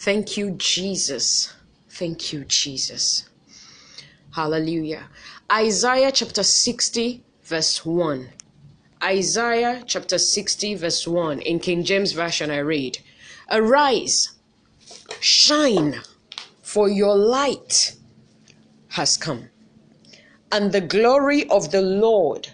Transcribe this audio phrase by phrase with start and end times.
[0.00, 1.52] Thank you, Jesus.
[1.90, 3.28] Thank you, Jesus.
[4.34, 5.10] Hallelujah.
[5.52, 8.30] Isaiah chapter 60, verse 1.
[9.04, 11.40] Isaiah chapter 60, verse 1.
[11.40, 12.96] In King James Version, I read
[13.50, 14.30] Arise,
[15.20, 16.00] shine,
[16.62, 17.94] for your light
[18.88, 19.50] has come,
[20.50, 22.48] and the glory of the Lord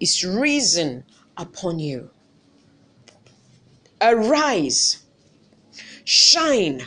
[0.00, 1.04] is risen
[1.36, 2.08] upon you.
[4.00, 5.01] Arise,
[6.04, 6.86] shine,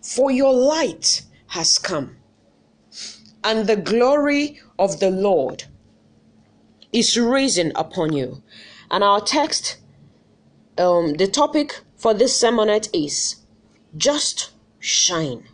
[0.00, 2.16] for your light has come,
[3.44, 5.64] and the glory of the Lord
[6.92, 8.42] is risen upon you.
[8.90, 9.78] And our text,
[10.78, 13.36] um, the topic for this sermonette is
[13.96, 15.44] just shine.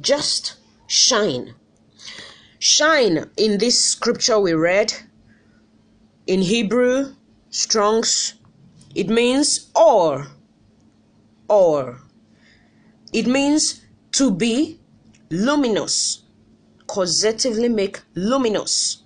[0.00, 1.54] Just shine.
[2.58, 4.92] Shine in this scripture we read
[6.26, 7.14] in Hebrew,
[7.50, 8.34] Strong's,
[8.94, 10.28] it means or.
[11.48, 12.00] Or.
[13.12, 13.80] It means
[14.12, 14.80] to be
[15.30, 16.22] luminous,
[16.86, 19.02] causatively make luminous,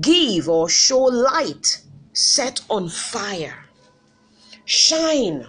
[0.00, 3.66] give or show light, set on fire,
[4.64, 5.46] shine.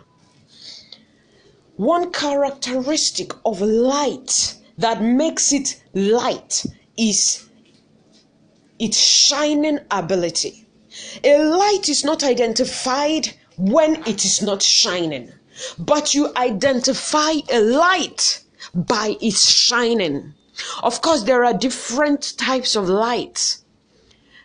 [1.76, 6.66] One characteristic of light that makes it light
[6.98, 7.48] is
[8.80, 10.68] its shining ability.
[11.24, 15.32] A light is not identified when it is not shining,
[15.78, 18.42] but you identify a light
[18.74, 20.34] by its shining.
[20.82, 23.64] Of course, there are different types of lights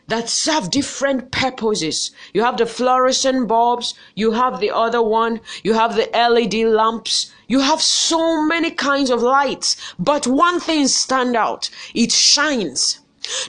[0.09, 2.11] that serve different purposes.
[2.33, 7.31] You have the fluorescent bulbs, you have the other one, you have the LED lamps,
[7.47, 13.01] you have so many kinds of lights, but one thing stand out, it shines.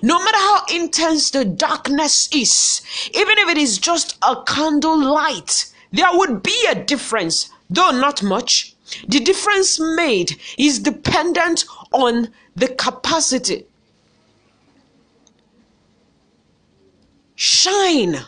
[0.01, 2.81] No matter how intense the darkness is,
[3.13, 8.21] even if it is just a candle light, there would be a difference, though not
[8.23, 8.75] much.
[9.07, 13.65] The difference made is dependent on the capacity.
[17.35, 18.25] Shine.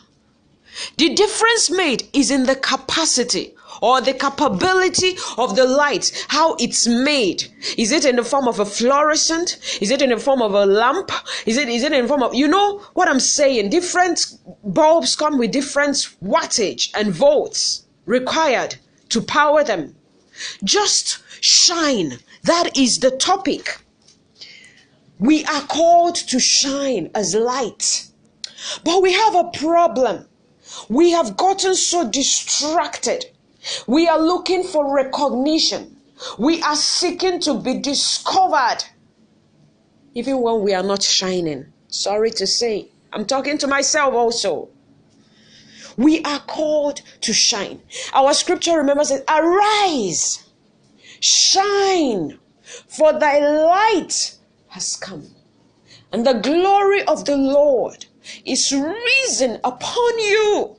[0.98, 6.88] The difference made is in the capacity or the capability of the light, how it's
[6.88, 7.44] made.
[7.78, 9.58] Is it in the form of a fluorescent?
[9.82, 11.12] Is it in the form of a lamp?
[11.46, 13.70] Is it is it in the form of you know what I'm saying?
[13.70, 18.76] Different bulbs come with different wattage and volts required
[19.10, 19.96] to power them.
[20.64, 22.20] Just shine.
[22.44, 23.80] That is the topic.
[25.20, 28.08] We are called to shine as light.
[28.84, 30.28] But we have a problem.
[30.90, 33.26] We have gotten so distracted
[33.88, 35.98] we are looking for recognition.
[36.38, 38.84] We are seeking to be discovered.
[40.14, 41.72] Even when we are not shining.
[41.88, 42.90] Sorry to say.
[43.14, 44.70] I'm talking to myself also.
[45.98, 47.82] We are called to shine.
[48.14, 50.50] Our scripture remember says, Arise,
[51.20, 52.40] shine,
[52.88, 54.38] for thy light
[54.70, 55.28] has come,
[56.12, 58.06] and the glory of the Lord
[58.46, 60.78] is risen upon you.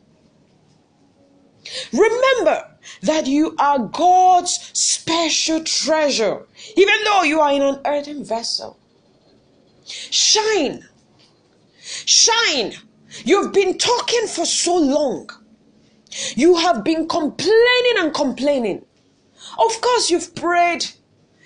[1.93, 2.72] Remember,
[3.03, 6.43] that you are God's special treasure,
[6.77, 8.79] even though you are in an earthen vessel.
[9.87, 10.87] Shine.
[11.81, 12.75] Shine.
[13.25, 15.31] You've been talking for so long.
[16.35, 18.85] You have been complaining and complaining.
[19.59, 20.87] Of course, you've prayed.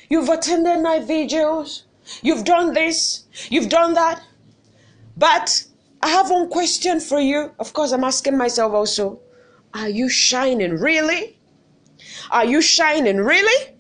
[0.09, 1.85] You've attended night vigils.
[2.23, 3.25] You've done this.
[3.49, 4.23] You've done that.
[5.17, 5.65] But
[6.03, 7.53] I have one question for you.
[7.59, 9.21] Of course, I'm asking myself also.
[9.79, 11.37] Are you shining really?
[12.31, 13.75] Are you shining really?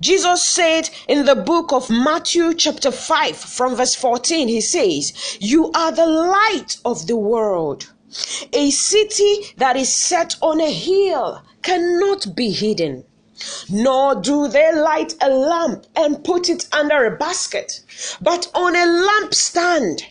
[0.00, 5.70] Jesus said in the book of Matthew, chapter 5, from verse 14, he says, You
[5.72, 7.92] are the light of the world.
[8.54, 13.04] A city that is set on a hill cannot be hidden.
[13.68, 17.82] Nor do they light a lamp and put it under a basket,
[18.22, 20.04] but on a lampstand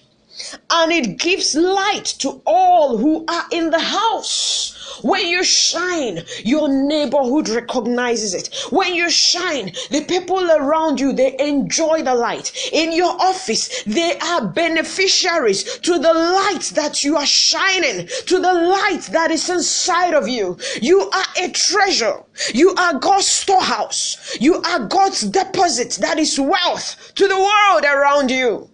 [0.69, 4.73] and it gives light to all who are in the house.
[5.01, 8.49] When you shine, your neighborhood recognizes it.
[8.69, 12.51] When you shine, the people around you, they enjoy the light.
[12.71, 18.53] In your office, they are beneficiaries to the light that you are shining, to the
[18.53, 20.57] light that is inside of you.
[20.81, 22.23] You are a treasure.
[22.53, 24.37] You are God's storehouse.
[24.39, 28.69] You are God's deposit that is wealth to the world around you.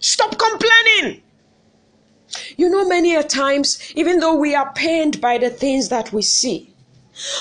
[0.00, 1.22] Stop complaining.
[2.56, 6.22] You know, many a times, even though we are pained by the things that we
[6.22, 6.74] see,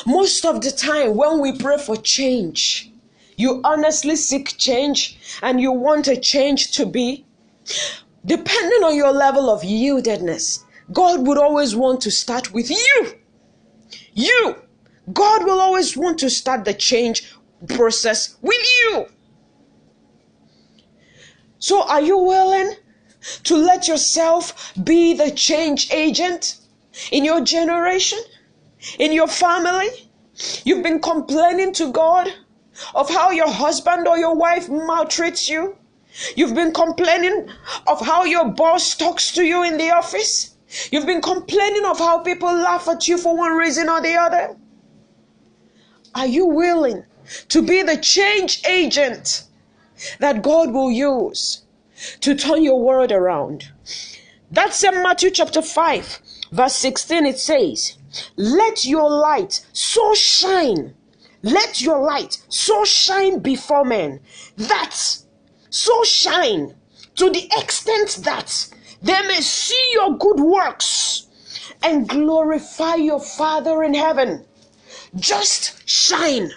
[0.05, 2.91] most of the time when we pray for change,
[3.35, 7.25] you honestly seek change and you want a change to be,
[8.25, 13.13] depending on your level of yieldedness, God would always want to start with you.
[14.13, 14.55] You.
[15.13, 17.31] God will always want to start the change
[17.69, 19.05] process with you.
[21.67, 22.75] So, are you willing
[23.43, 26.55] to let yourself be the change agent
[27.11, 28.19] in your generation,
[28.97, 29.89] in your family?
[30.63, 32.31] You've been complaining to God
[32.95, 35.75] of how your husband or your wife maltreats you.
[36.37, 37.49] You've been complaining
[37.85, 40.55] of how your boss talks to you in the office.
[40.89, 44.55] You've been complaining of how people laugh at you for one reason or the other.
[46.15, 47.03] Are you willing
[47.49, 49.46] to be the change agent
[50.19, 51.63] that God will use
[52.21, 53.71] to turn your world around?
[54.51, 56.19] That's in Matthew chapter 5,
[56.51, 57.25] verse 16.
[57.25, 57.97] It says,
[58.35, 60.93] Let your light so shine,
[61.41, 64.21] let your light so shine before men
[64.55, 64.95] that
[65.69, 66.75] so shine
[67.15, 68.69] to the extent that
[69.01, 71.27] they may see your good works
[71.83, 74.45] and glorify your Father in heaven.
[75.15, 76.51] Just shine.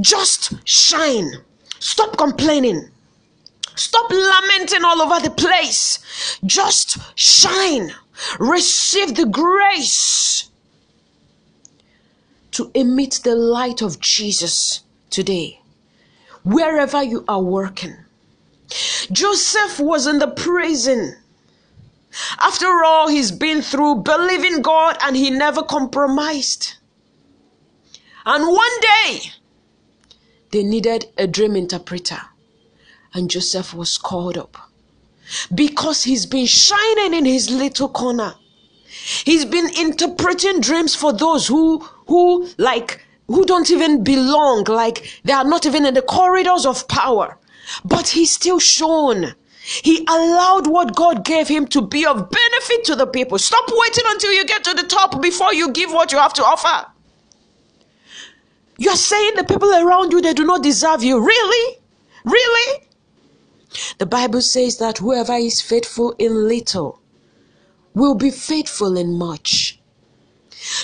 [0.00, 1.32] Just shine.
[1.78, 2.90] Stop complaining.
[3.74, 6.38] Stop lamenting all over the place.
[6.44, 7.92] Just shine.
[8.38, 10.48] Receive the grace
[12.52, 14.80] to emit the light of Jesus
[15.10, 15.60] today,
[16.42, 17.94] wherever you are working.
[19.12, 21.16] Joseph was in the prison.
[22.40, 26.76] After all, he's been through believing God and he never compromised.
[28.24, 29.20] And one day,
[30.50, 32.20] they needed a dream interpreter,
[33.14, 34.56] and Joseph was called up
[35.54, 38.34] because he's been shining in his little corner.
[39.24, 45.32] He's been interpreting dreams for those who, who like, who don't even belong, like they
[45.32, 47.38] are not even in the corridors of power.
[47.84, 49.34] But he still shone.
[49.82, 53.38] He allowed what God gave him to be of benefit to the people.
[53.38, 56.44] Stop waiting until you get to the top before you give what you have to
[56.44, 56.86] offer.
[58.78, 61.18] You're saying the people around you they do not deserve you.
[61.24, 61.78] Really?
[62.24, 62.82] Really?
[63.98, 67.00] The Bible says that whoever is faithful in little
[67.94, 69.80] will be faithful in much.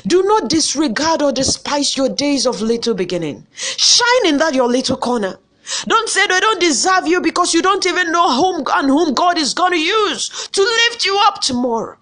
[0.06, 3.46] Do not disregard or despise your days of little beginning.
[3.54, 5.38] Shine in that your little corner.
[5.86, 9.38] Don't say they don't deserve you because you don't even know whom and whom God
[9.38, 11.96] is going to use to lift you up tomorrow.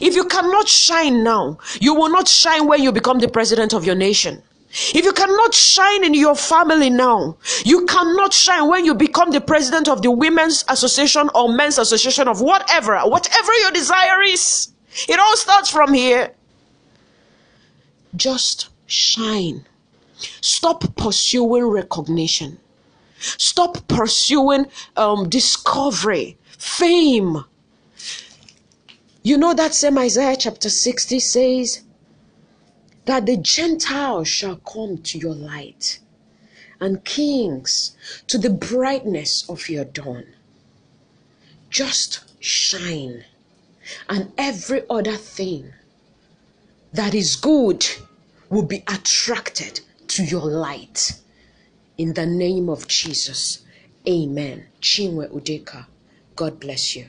[0.00, 3.84] If you cannot shine now, you will not shine when you become the president of
[3.84, 4.42] your nation.
[4.72, 9.40] If you cannot shine in your family now, you cannot shine when you become the
[9.40, 14.68] president of the women's association or men's association of whatever, whatever your desire is.
[15.08, 16.34] It all starts from here.
[18.14, 19.66] Just shine.
[20.40, 22.58] Stop pursuing recognition.
[23.18, 24.66] Stop pursuing
[24.96, 27.44] um, discovery, fame.
[29.22, 31.82] You know that same Isaiah chapter 60 says
[33.10, 35.98] that the Gentiles shall come to your light
[36.80, 37.96] and kings
[38.28, 40.24] to the brightness of your dawn.
[41.70, 43.24] Just shine,
[44.08, 45.72] and every other thing
[46.92, 47.84] that is good
[48.48, 51.20] will be attracted to your light.
[51.98, 53.64] In the name of Jesus,
[54.08, 54.66] amen.
[54.80, 55.86] Chinwe Udeka,
[56.36, 57.06] God bless you.